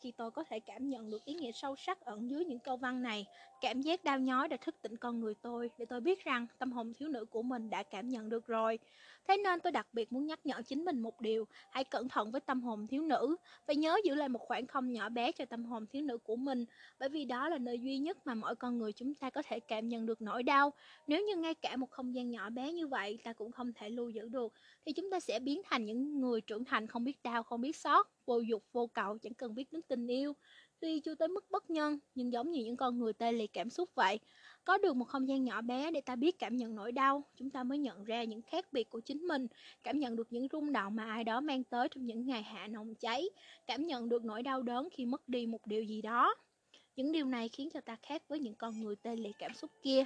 Khi 0.00 0.12
tôi 0.12 0.30
có 0.30 0.44
thể 0.44 0.60
cảm 0.60 0.88
nhận 0.88 1.10
được 1.10 1.24
ý 1.24 1.34
nghĩa 1.34 1.52
sâu 1.52 1.76
sắc 1.76 2.00
ẩn 2.00 2.30
dưới 2.30 2.44
những 2.44 2.58
câu 2.58 2.76
văn 2.76 3.02
này, 3.02 3.26
cảm 3.60 3.80
giác 3.82 4.04
đau 4.04 4.18
nhói 4.18 4.48
đã 4.48 4.56
thức 4.56 4.74
tỉnh 4.82 4.96
con 4.96 5.20
người 5.20 5.34
tôi 5.42 5.70
để 5.78 5.84
tôi 5.88 6.00
biết 6.00 6.24
rằng 6.24 6.46
tâm 6.58 6.72
hồn 6.72 6.92
thiếu 6.94 7.08
nữ 7.08 7.24
của 7.24 7.42
mình 7.42 7.70
đã 7.70 7.82
cảm 7.82 8.08
nhận 8.08 8.28
được 8.28 8.46
rồi. 8.46 8.78
Thế 9.28 9.36
nên 9.36 9.60
tôi 9.60 9.72
đặc 9.72 9.86
biệt 9.92 10.12
muốn 10.12 10.26
nhắc 10.26 10.46
nhở 10.46 10.62
chính 10.66 10.84
mình 10.84 11.00
một 11.00 11.20
điều, 11.20 11.46
hãy 11.70 11.84
cẩn 11.84 12.08
thận 12.08 12.30
với 12.30 12.40
tâm 12.40 12.62
hồn 12.62 12.86
thiếu 12.86 13.02
nữ, 13.02 13.36
và 13.66 13.74
nhớ 13.74 13.96
giữ 14.04 14.14
lại 14.14 14.28
một 14.28 14.38
khoảng 14.38 14.66
không 14.66 14.92
nhỏ 14.92 15.08
bé 15.08 15.32
cho 15.32 15.44
tâm 15.44 15.64
hồn 15.64 15.86
thiếu 15.86 16.02
nữ 16.02 16.18
của 16.18 16.36
mình, 16.36 16.64
bởi 16.98 17.08
vì 17.08 17.24
đó 17.24 17.48
là 17.48 17.58
nơi 17.58 17.78
duy 17.78 17.98
nhất 17.98 18.18
mà 18.24 18.34
mỗi 18.34 18.56
con 18.56 18.78
người 18.78 18.92
chúng 18.92 19.14
ta 19.14 19.30
có 19.30 19.42
thể 19.46 19.60
cảm 19.60 19.88
nhận 19.88 20.06
được 20.06 20.22
nỗi 20.22 20.42
đau. 20.42 20.72
Nếu 21.06 21.24
như 21.26 21.36
ngay 21.36 21.54
cả 21.54 21.76
một 21.76 21.90
không 21.90 22.14
gian 22.14 22.30
nhỏ 22.30 22.50
bé 22.50 22.72
như 22.72 22.88
vậy 22.88 23.18
ta 23.24 23.32
cũng 23.32 23.52
không 23.52 23.72
thể 23.72 23.90
lưu 23.90 24.10
giữ 24.10 24.28
được, 24.28 24.52
thì 24.86 24.92
chúng 24.92 25.10
ta 25.10 25.20
sẽ 25.20 25.40
biến 25.40 25.62
thành 25.64 25.84
những 25.84 26.20
người 26.20 26.40
trưởng 26.40 26.64
thành 26.64 26.86
không 26.86 27.04
biết 27.04 27.22
đau, 27.22 27.42
không 27.42 27.60
biết 27.60 27.76
sót, 27.76 28.08
vô 28.26 28.40
dục, 28.40 28.64
vô 28.72 28.86
cầu, 28.86 29.18
chẳng 29.18 29.34
cần 29.34 29.54
biết 29.54 29.72
đến 29.72 29.82
tình 29.82 30.06
yêu. 30.06 30.32
Tuy 30.80 31.00
chưa 31.00 31.14
tới 31.14 31.28
mức 31.28 31.50
bất 31.50 31.70
nhân, 31.70 31.98
nhưng 32.14 32.32
giống 32.32 32.50
như 32.50 32.64
những 32.64 32.76
con 32.76 32.98
người 32.98 33.12
tê 33.12 33.32
liệt 33.32 33.52
cảm 33.52 33.70
xúc 33.70 33.90
vậy. 33.94 34.18
Có 34.64 34.78
được 34.78 34.96
một 34.96 35.04
không 35.04 35.28
gian 35.28 35.44
nhỏ 35.44 35.62
bé 35.62 35.90
để 35.90 36.00
ta 36.00 36.16
biết 36.16 36.38
cảm 36.38 36.56
nhận 36.56 36.74
nỗi 36.74 36.92
đau, 36.92 37.22
chúng 37.36 37.50
ta 37.50 37.62
mới 37.62 37.78
nhận 37.78 38.04
ra 38.04 38.24
những 38.24 38.42
khác 38.42 38.72
biệt 38.72 38.90
của 38.90 39.00
chính 39.00 39.18
mình, 39.18 39.46
cảm 39.84 39.98
nhận 39.98 40.16
được 40.16 40.32
những 40.32 40.46
rung 40.52 40.72
động 40.72 40.96
mà 40.96 41.04
ai 41.04 41.24
đó 41.24 41.40
mang 41.40 41.64
tới 41.64 41.88
trong 41.88 42.06
những 42.06 42.26
ngày 42.26 42.42
hạ 42.42 42.66
nồng 42.66 42.94
cháy, 42.94 43.24
cảm 43.66 43.86
nhận 43.86 44.08
được 44.08 44.24
nỗi 44.24 44.42
đau 44.42 44.62
đớn 44.62 44.88
khi 44.92 45.06
mất 45.06 45.28
đi 45.28 45.46
một 45.46 45.66
điều 45.66 45.84
gì 45.84 46.02
đó. 46.02 46.34
Những 46.96 47.12
điều 47.12 47.26
này 47.26 47.48
khiến 47.48 47.68
cho 47.74 47.80
ta 47.80 47.96
khác 48.02 48.22
với 48.28 48.40
những 48.40 48.54
con 48.54 48.80
người 48.80 48.96
tê 48.96 49.16
liệt 49.16 49.34
cảm 49.38 49.54
xúc 49.54 49.70
kia. 49.82 50.04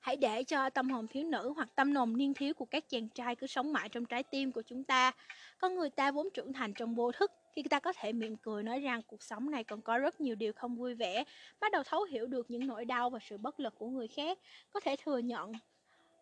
Hãy 0.00 0.16
để 0.16 0.44
cho 0.44 0.70
tâm 0.70 0.90
hồn 0.90 1.06
thiếu 1.06 1.24
nữ 1.24 1.52
hoặc 1.56 1.68
tâm 1.74 1.96
hồn 1.96 2.16
niên 2.16 2.34
thiếu 2.34 2.54
của 2.54 2.64
các 2.64 2.88
chàng 2.88 3.08
trai 3.08 3.36
cứ 3.36 3.46
sống 3.46 3.72
mãi 3.72 3.88
trong 3.88 4.04
trái 4.04 4.22
tim 4.22 4.52
của 4.52 4.62
chúng 4.62 4.84
ta. 4.84 5.12
Con 5.58 5.74
người 5.74 5.90
ta 5.90 6.10
vốn 6.10 6.28
trưởng 6.34 6.52
thành 6.52 6.74
trong 6.74 6.94
vô 6.94 7.12
thức, 7.12 7.30
khi 7.56 7.62
ta 7.70 7.80
có 7.80 7.92
thể 7.92 8.12
mỉm 8.12 8.36
cười 8.36 8.62
nói 8.62 8.80
rằng 8.80 9.02
cuộc 9.06 9.22
sống 9.22 9.50
này 9.50 9.64
còn 9.64 9.82
có 9.82 9.98
rất 9.98 10.20
nhiều 10.20 10.34
điều 10.34 10.52
không 10.52 10.76
vui 10.76 10.94
vẻ, 10.94 11.24
bắt 11.60 11.72
đầu 11.72 11.82
thấu 11.82 12.02
hiểu 12.02 12.26
được 12.26 12.50
những 12.50 12.66
nỗi 12.66 12.84
đau 12.84 13.10
và 13.10 13.18
sự 13.22 13.38
bất 13.38 13.60
lực 13.60 13.74
của 13.78 13.88
người 13.88 14.08
khác, 14.08 14.38
có 14.70 14.80
thể 14.80 14.96
thừa 15.04 15.18
nhận 15.18 15.52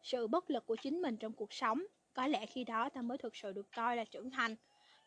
sự 0.02 0.26
bất 0.26 0.50
lực 0.50 0.66
của 0.66 0.76
chính 0.76 1.02
mình 1.02 1.16
trong 1.16 1.32
cuộc 1.32 1.52
sống. 1.52 1.82
Có 2.14 2.26
lẽ 2.26 2.46
khi 2.46 2.64
đó 2.64 2.88
ta 2.88 3.02
mới 3.02 3.18
thực 3.18 3.36
sự 3.36 3.52
được 3.52 3.66
coi 3.76 3.96
là 3.96 4.04
trưởng 4.04 4.30
thành. 4.30 4.56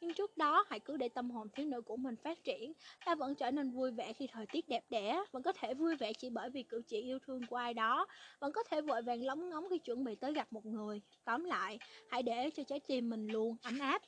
Nhưng 0.01 0.13
trước 0.13 0.37
đó 0.37 0.65
hãy 0.69 0.79
cứ 0.79 0.97
để 0.97 1.09
tâm 1.09 1.31
hồn 1.31 1.47
thiếu 1.53 1.65
nữ 1.65 1.81
của 1.81 1.97
mình 1.97 2.15
phát 2.15 2.43
triển 2.43 2.73
Ta 3.05 3.15
vẫn 3.15 3.35
trở 3.35 3.51
nên 3.51 3.71
vui 3.71 3.91
vẻ 3.91 4.13
khi 4.13 4.27
thời 4.31 4.45
tiết 4.45 4.69
đẹp 4.69 4.83
đẽ 4.89 5.23
Vẫn 5.31 5.43
có 5.43 5.51
thể 5.51 5.73
vui 5.73 5.95
vẻ 5.95 6.13
chỉ 6.13 6.29
bởi 6.29 6.49
vì 6.49 6.63
cử 6.63 6.81
chỉ 6.87 7.01
yêu 7.01 7.19
thương 7.19 7.41
của 7.49 7.55
ai 7.55 7.73
đó 7.73 8.07
Vẫn 8.39 8.51
có 8.51 8.63
thể 8.63 8.81
vội 8.81 9.01
vàng 9.01 9.23
lóng 9.23 9.49
ngóng 9.49 9.67
khi 9.69 9.77
chuẩn 9.77 10.03
bị 10.03 10.15
tới 10.15 10.33
gặp 10.33 10.53
một 10.53 10.65
người 10.65 11.01
Tóm 11.25 11.43
lại, 11.43 11.79
hãy 12.09 12.23
để 12.23 12.49
cho 12.49 12.63
trái 12.63 12.79
tim 12.79 13.09
mình 13.09 13.27
luôn 13.27 13.57
ấm 13.63 13.79
áp 13.79 14.01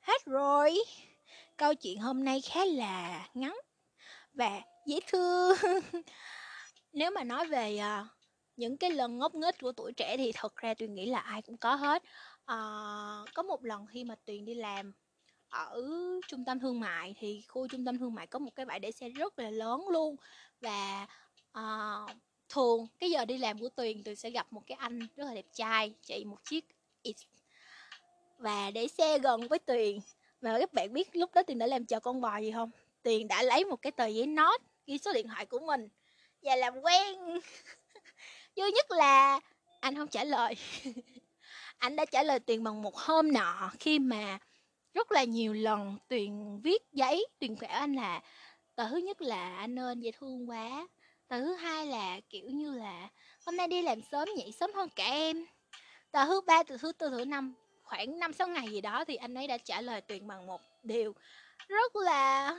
Hết 0.00 0.24
rồi. 0.24 0.74
Câu 1.56 1.74
chuyện 1.74 1.98
hôm 1.98 2.24
nay 2.24 2.40
khá 2.40 2.64
là 2.64 3.28
ngắn 3.34 3.56
Và 4.32 4.60
dễ 4.86 5.00
thương. 5.06 5.56
Nếu 6.92 7.10
mà 7.10 7.24
nói 7.24 7.46
về 7.46 7.80
uh, 7.80 8.06
những 8.56 8.76
cái 8.76 8.90
lần 8.90 9.18
ngốc 9.18 9.34
nghếch 9.34 9.58
của 9.60 9.72
tuổi 9.72 9.92
trẻ 9.92 10.16
thì 10.16 10.32
thật 10.34 10.56
ra 10.56 10.74
tôi 10.74 10.88
nghĩ 10.88 11.06
là 11.06 11.18
ai 11.18 11.42
cũng 11.42 11.56
có 11.56 11.74
hết. 11.74 12.02
À, 12.44 12.56
có 13.34 13.42
một 13.42 13.64
lần 13.64 13.86
khi 13.86 14.04
mà 14.04 14.14
tuyền 14.24 14.44
đi 14.44 14.54
làm 14.54 14.92
ở 15.48 15.82
trung 16.28 16.44
tâm 16.44 16.60
thương 16.60 16.80
mại 16.80 17.14
thì 17.18 17.42
khu 17.48 17.68
trung 17.68 17.84
tâm 17.84 17.98
thương 17.98 18.14
mại 18.14 18.26
có 18.26 18.38
một 18.38 18.50
cái 18.54 18.66
bãi 18.66 18.78
để 18.78 18.92
xe 18.92 19.08
rất 19.08 19.38
là 19.38 19.50
lớn 19.50 19.88
luôn 19.88 20.16
và 20.60 21.06
uh, 21.58 22.10
thường 22.48 22.86
cái 22.98 23.10
giờ 23.10 23.24
đi 23.24 23.38
làm 23.38 23.58
của 23.58 23.68
tuyền 23.68 24.04
tuyền 24.04 24.16
sẽ 24.16 24.30
gặp 24.30 24.52
một 24.52 24.62
cái 24.66 24.76
anh 24.80 24.98
rất 25.16 25.24
là 25.24 25.34
đẹp 25.34 25.46
trai 25.52 25.94
chạy 26.02 26.24
một 26.24 26.44
chiếc 26.44 26.64
và 28.40 28.70
để 28.70 28.88
xe 28.88 29.18
gần 29.18 29.48
với 29.48 29.58
tuyền. 29.58 29.98
Và 30.40 30.58
các 30.58 30.72
bạn 30.72 30.92
biết 30.92 31.16
lúc 31.16 31.34
đó 31.34 31.42
tuyền 31.42 31.58
đã 31.58 31.66
làm 31.66 31.84
chờ 31.84 32.00
con 32.00 32.20
bò 32.20 32.36
gì 32.36 32.52
không? 32.52 32.70
Tuyền 33.02 33.28
đã 33.28 33.42
lấy 33.42 33.64
một 33.64 33.82
cái 33.82 33.92
tờ 33.92 34.06
giấy 34.06 34.26
nốt 34.26 34.62
ghi 34.86 34.98
số 34.98 35.12
điện 35.12 35.28
thoại 35.28 35.46
của 35.46 35.58
mình. 35.58 35.88
Và 36.42 36.56
làm 36.56 36.80
quen. 36.80 37.18
Vui 38.56 38.72
nhất 38.72 38.90
là 38.90 39.40
anh 39.80 39.94
không 39.96 40.08
trả 40.08 40.24
lời. 40.24 40.54
Anh 41.78 41.96
đã 41.96 42.04
trả 42.04 42.22
lời 42.22 42.40
Tuyền 42.40 42.64
bằng 42.64 42.82
một 42.82 42.96
hôm 42.96 43.32
nọ, 43.32 43.70
khi 43.80 43.98
mà 43.98 44.38
rất 44.94 45.12
là 45.12 45.24
nhiều 45.24 45.52
lần 45.52 45.96
Tuyền 46.08 46.60
viết 46.62 46.82
giấy. 46.92 47.26
Tuyền 47.38 47.56
khỏe 47.56 47.68
anh 47.68 47.94
là, 47.94 48.20
tờ 48.74 48.88
thứ 48.88 48.96
nhất 48.96 49.22
là 49.22 49.56
anh 49.56 49.78
ơi 49.78 49.94
dễ 49.98 50.10
thương 50.12 50.50
quá. 50.50 50.88
Tờ 51.28 51.40
thứ 51.40 51.54
hai 51.54 51.86
là, 51.86 52.20
kiểu 52.30 52.50
như 52.50 52.72
là, 52.72 53.08
hôm 53.46 53.56
nay 53.56 53.68
đi 53.68 53.82
làm 53.82 54.00
sớm 54.02 54.28
nhảy 54.36 54.52
sớm 54.52 54.72
hơn 54.74 54.88
cả 54.96 55.04
em. 55.04 55.46
Tờ 56.10 56.26
thứ 56.26 56.40
ba, 56.40 56.62
từ 56.62 56.78
thứ 56.78 56.92
tư 56.92 57.10
thứ 57.10 57.24
năm 57.24 57.54
khoảng 57.90 58.18
năm, 58.18 58.32
sáu 58.32 58.48
ngày 58.48 58.68
gì 58.68 58.80
đó 58.80 59.04
thì 59.04 59.16
anh 59.16 59.34
ấy 59.34 59.46
đã 59.46 59.58
trả 59.58 59.80
lời 59.80 60.00
Tuyền 60.00 60.26
bằng 60.26 60.46
một 60.46 60.60
điều 60.82 61.14
rất 61.68 61.96
là 61.96 62.56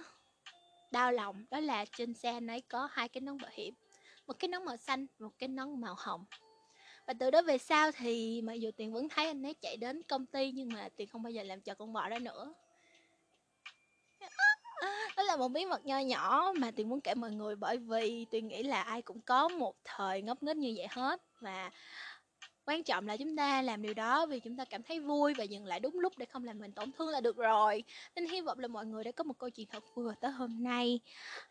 đau 0.92 1.12
lòng. 1.12 1.46
Đó 1.52 1.60
là 1.60 1.86
trên 1.98 2.14
xe 2.14 2.32
anh 2.32 2.48
ấy 2.48 2.62
có 2.62 2.90
hai 2.92 3.10
cái 3.10 3.22
nón 3.22 3.38
bảo 3.38 3.52
hiểm, 3.54 3.74
một 4.28 4.34
cái 4.40 4.48
nón 4.48 4.66
màu 4.66 4.78
xanh 4.78 5.08
một 5.20 5.30
cái 5.40 5.50
nón 5.50 5.82
màu 5.82 5.96
hồng. 5.98 6.26
Và 7.08 7.14
từ 7.20 7.32
đó 7.32 7.42
về 7.42 7.58
sau 7.58 7.92
thì 7.92 8.42
mặc 8.42 8.54
dù 8.54 8.72
tiền 8.78 8.94
vẫn 8.94 9.10
thấy 9.10 9.26
anh 9.26 9.46
ấy 9.46 9.54
chạy 9.54 9.78
đến 9.78 10.04
công 10.04 10.26
ty 10.26 10.52
nhưng 10.52 10.70
mà 10.74 10.90
tiền 10.96 11.08
không 11.08 11.24
bao 11.24 11.32
giờ 11.32 11.44
làm 11.44 11.62
chờ 11.62 11.76
con 11.76 11.94
bò 11.94 12.10
đó 12.10 12.20
nữa. 12.20 12.54
Đó 15.18 15.24
là 15.24 15.38
một 15.38 15.48
bí 15.48 15.66
mật 15.66 15.86
nho 15.86 16.00
nhỏ 16.00 16.54
mà 16.58 16.72
Tuyền 16.72 16.90
muốn 16.90 17.02
kể 17.02 17.14
mọi 17.16 17.32
người 17.32 17.56
bởi 17.56 17.78
vì 17.78 18.26
Tuyền 18.32 18.48
nghĩ 18.48 18.64
là 18.64 18.82
ai 18.82 19.02
cũng 19.02 19.22
có 19.22 19.48
một 19.48 19.76
thời 19.84 20.22
ngốc 20.22 20.44
nghếch 20.44 20.58
như 20.58 20.74
vậy 20.78 20.88
hết. 20.90 21.22
Và 21.40 21.72
quan 22.72 22.84
trọng 22.84 23.08
là 23.08 23.18
chúng 23.18 23.36
ta 23.36 23.62
làm 23.62 23.82
điều 23.82 23.94
đó 23.94 24.26
vì 24.26 24.40
chúng 24.40 24.58
ta 24.58 24.66
cảm 24.66 24.84
thấy 24.84 25.00
vui 25.00 25.34
và 25.34 25.44
dừng 25.44 25.66
lại 25.66 25.80
đúng 25.80 26.00
lúc 26.00 26.14
để 26.18 26.26
không 26.26 26.44
làm 26.44 26.60
mình 26.60 26.72
tổn 26.72 26.92
thương 26.92 27.10
là 27.10 27.22
được 27.22 27.38
rồi. 27.38 27.84
Nên 28.16 28.26
hy 28.26 28.42
vọng 28.42 28.60
là 28.60 28.68
mọi 28.68 28.86
người 28.86 29.04
đã 29.04 29.12
có 29.12 29.24
một 29.24 29.34
câu 29.40 29.50
chuyện 29.50 29.68
thật 29.68 29.84
vui 29.94 30.06
vào 30.06 30.16
tới 30.22 30.32
hôm 30.32 30.64
nay. 30.64 31.00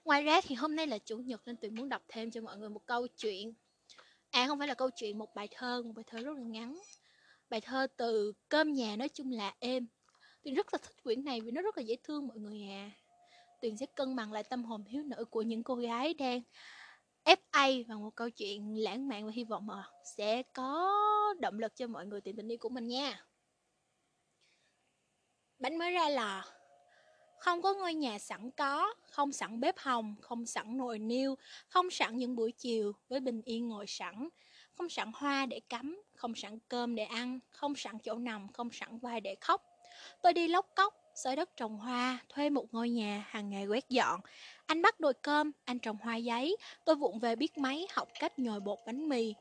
Ngoài 0.05 0.23
ra 0.23 0.41
thì 0.41 0.55
hôm 0.55 0.77
nay 0.77 0.87
là 0.87 0.99
chủ 0.99 1.19
nhật 1.19 1.41
nên 1.47 1.57
tuyền 1.57 1.75
muốn 1.75 1.89
đọc 1.89 2.03
thêm 2.09 2.31
cho 2.31 2.41
mọi 2.41 2.57
người 2.57 2.69
một 2.69 2.87
câu 2.87 3.07
chuyện. 3.07 3.55
À 4.31 4.47
không 4.47 4.59
phải 4.59 4.69
là 4.69 4.75
câu 4.75 4.91
chuyện, 4.97 5.19
một 5.19 5.35
bài 5.35 5.49
thơ, 5.50 5.83
một 5.83 5.93
bài 5.97 6.05
thơ 6.07 6.19
rất 6.21 6.37
là 6.37 6.43
ngắn. 6.43 6.81
Bài 7.50 7.61
thơ 7.61 7.87
từ 7.97 8.33
cơm 8.49 8.73
nhà 8.73 8.97
nói 8.97 9.09
chung 9.09 9.31
là 9.33 9.55
êm. 9.59 9.87
Tuyền 10.43 10.55
rất 10.55 10.75
là 10.75 10.79
thích 10.83 11.03
quyển 11.05 11.25
này 11.25 11.41
vì 11.41 11.50
nó 11.50 11.62
rất 11.62 11.77
là 11.77 11.83
dễ 11.83 11.97
thương 12.03 12.27
mọi 12.29 12.39
người 12.39 12.62
à. 12.62 12.91
Tuyền 13.62 13.77
sẽ 13.77 13.87
cân 13.87 14.17
bằng 14.17 14.33
lại 14.33 14.43
tâm 14.43 14.65
hồn 14.65 14.85
hiếu 14.85 15.03
nữ 15.03 15.25
của 15.31 15.43
những 15.43 15.62
cô 15.62 15.75
gái 15.75 16.15
đang 16.15 16.43
FA 17.25 17.85
và 17.89 17.95
một 17.95 18.11
câu 18.15 18.31
chuyện 18.31 18.75
lãng 18.83 19.09
mạn 19.09 19.27
và 19.27 19.33
hy 19.35 19.45
vọng 19.45 19.67
mà 19.67 19.85
sẽ 20.17 20.43
có 20.43 20.91
động 21.41 21.59
lực 21.59 21.77
cho 21.77 21.87
mọi 21.87 22.07
người 22.07 22.21
tìm 22.21 22.37
tình 22.37 22.49
yêu 22.49 22.59
của 22.59 22.69
mình 22.69 22.87
nha. 22.87 23.27
Bánh 25.59 25.79
mới 25.79 25.91
ra 25.91 26.09
lò 26.09 26.45
không 27.41 27.62
có 27.62 27.75
ngôi 27.75 27.95
nhà 27.95 28.19
sẵn 28.19 28.50
có, 28.50 28.95
không 29.11 29.33
sẵn 29.33 29.61
bếp 29.61 29.79
hồng, 29.79 30.15
không 30.21 30.47
sẵn 30.47 30.77
nồi 30.77 30.99
niêu, 30.99 31.35
không 31.69 31.91
sẵn 31.91 32.17
những 32.17 32.37
buổi 32.37 32.53
chiều 32.53 32.93
với 33.09 33.21
bình 33.21 33.43
yên 33.45 33.69
ngồi 33.69 33.87
sẵn, 33.89 34.29
không 34.73 34.89
sẵn 34.89 35.11
hoa 35.15 35.47
để 35.47 35.61
cắm, 35.69 36.03
không 36.15 36.35
sẵn 36.35 36.59
cơm 36.69 36.95
để 36.95 37.05
ăn, 37.05 37.39
không 37.50 37.75
sẵn 37.77 37.99
chỗ 37.99 38.15
nằm, 38.15 38.53
không 38.53 38.69
sẵn 38.73 38.99
vai 38.99 39.21
để 39.21 39.35
khóc. 39.41 39.62
Tôi 40.23 40.33
đi 40.33 40.49
lóc 40.49 40.67
cốc, 40.77 40.95
xới 41.25 41.37
đất 41.37 41.57
trồng 41.57 41.79
hoa, 41.79 42.19
thuê 42.29 42.50
một 42.50 42.65
ngôi 42.73 42.91
nhà, 42.91 43.25
hàng 43.29 43.50
ngày 43.50 43.67
quét 43.67 43.89
dọn. 43.89 44.21
Anh 44.67 44.83
bắt 44.83 45.00
đồi 45.00 45.15
cơm, 45.23 45.53
anh 45.65 45.79
trồng 45.79 45.97
hoa 46.03 46.17
giấy, 46.17 46.57
tôi 46.85 46.97
vụng 46.97 47.19
về 47.19 47.37
biết 47.37 47.59
máy 47.59 47.87
học 47.93 48.09
cách 48.21 48.39
nhồi 48.39 48.61
bột 48.61 48.79
bánh 48.87 49.09
mì. 49.09 49.35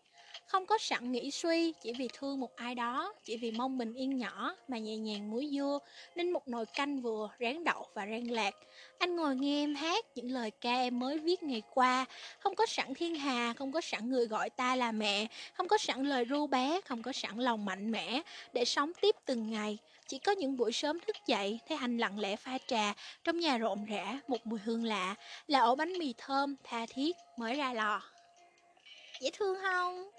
Không 0.45 0.65
có 0.65 0.77
sẵn 0.77 1.11
nghĩ 1.11 1.31
suy, 1.31 1.73
chỉ 1.81 1.93
vì 1.93 2.07
thương 2.13 2.39
một 2.39 2.55
ai 2.55 2.75
đó, 2.75 3.13
chỉ 3.23 3.37
vì 3.37 3.51
mong 3.51 3.77
bình 3.77 3.93
yên 3.93 4.17
nhỏ 4.17 4.55
mà 4.67 4.77
nhẹ 4.77 4.97
nhàng 4.97 5.31
muối 5.31 5.49
dưa, 5.53 5.79
nên 6.15 6.31
một 6.31 6.47
nồi 6.47 6.65
canh 6.65 7.01
vừa, 7.01 7.29
rán 7.39 7.63
đậu 7.63 7.87
và 7.93 8.05
rang 8.05 8.31
lạc. 8.31 8.55
Anh 8.97 9.15
ngồi 9.15 9.35
nghe 9.35 9.63
em 9.63 9.75
hát 9.75 10.05
những 10.15 10.31
lời 10.31 10.51
ca 10.51 10.71
em 10.71 10.99
mới 10.99 11.17
viết 11.17 11.43
ngày 11.43 11.61
qua, 11.73 12.05
không 12.39 12.55
có 12.55 12.65
sẵn 12.65 12.93
thiên 12.93 13.15
hà, 13.15 13.53
không 13.53 13.71
có 13.71 13.81
sẵn 13.81 14.09
người 14.09 14.25
gọi 14.25 14.49
ta 14.49 14.75
là 14.75 14.91
mẹ, 14.91 15.27
không 15.53 15.67
có 15.67 15.77
sẵn 15.77 16.03
lời 16.03 16.25
ru 16.25 16.47
bé, 16.47 16.81
không 16.85 17.01
có 17.01 17.11
sẵn 17.11 17.37
lòng 17.37 17.65
mạnh 17.65 17.91
mẽ 17.91 18.21
để 18.53 18.65
sống 18.65 18.91
tiếp 19.01 19.15
từng 19.25 19.51
ngày. 19.51 19.77
Chỉ 20.07 20.19
có 20.19 20.31
những 20.31 20.57
buổi 20.57 20.71
sớm 20.71 20.99
thức 20.99 21.15
dậy, 21.27 21.59
thấy 21.67 21.77
anh 21.77 21.97
lặng 21.97 22.19
lẽ 22.19 22.35
pha 22.35 22.57
trà, 22.67 22.93
trong 23.23 23.39
nhà 23.39 23.57
rộn 23.57 23.85
rã, 23.85 24.19
một 24.27 24.47
mùi 24.47 24.59
hương 24.59 24.83
lạ, 24.83 25.15
là 25.47 25.59
ổ 25.59 25.75
bánh 25.75 25.93
mì 25.93 26.13
thơm, 26.17 26.55
tha 26.63 26.85
thiết, 26.85 27.15
mới 27.37 27.55
ra 27.55 27.73
lò. 27.73 28.01
Dễ 29.21 29.29
thương 29.33 29.57
không? 29.61 30.09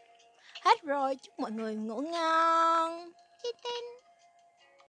Hết 0.64 0.82
rồi, 0.82 1.16
chúc 1.22 1.38
mọi 1.40 1.50
người 1.50 1.74
ngủ 1.74 2.00
ngon. 2.00 3.12
Chi 3.42 3.48
tin. 3.64 3.99